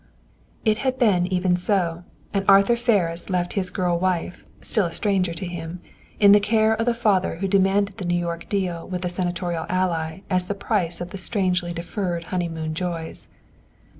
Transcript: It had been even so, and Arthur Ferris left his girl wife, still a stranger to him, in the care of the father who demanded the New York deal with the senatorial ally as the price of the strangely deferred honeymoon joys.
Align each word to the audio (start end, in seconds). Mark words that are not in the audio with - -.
It 0.65 0.79
had 0.79 0.97
been 0.97 1.27
even 1.27 1.55
so, 1.55 2.03
and 2.33 2.43
Arthur 2.49 2.75
Ferris 2.75 3.29
left 3.29 3.53
his 3.53 3.69
girl 3.69 3.99
wife, 3.99 4.43
still 4.59 4.87
a 4.87 4.91
stranger 4.91 5.31
to 5.35 5.45
him, 5.45 5.79
in 6.19 6.31
the 6.31 6.39
care 6.39 6.73
of 6.73 6.87
the 6.87 6.95
father 6.95 7.35
who 7.35 7.47
demanded 7.47 7.97
the 7.99 8.05
New 8.05 8.17
York 8.17 8.49
deal 8.49 8.87
with 8.87 9.03
the 9.03 9.09
senatorial 9.09 9.67
ally 9.69 10.21
as 10.27 10.47
the 10.47 10.55
price 10.55 11.01
of 11.01 11.11
the 11.11 11.19
strangely 11.19 11.71
deferred 11.71 12.23
honeymoon 12.33 12.73
joys. 12.73 13.27